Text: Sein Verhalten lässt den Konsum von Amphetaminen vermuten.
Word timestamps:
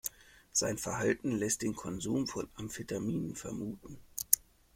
Sein 0.51 0.79
Verhalten 0.79 1.31
lässt 1.37 1.61
den 1.61 1.75
Konsum 1.75 2.25
von 2.25 2.49
Amphetaminen 2.55 3.35
vermuten. 3.35 3.99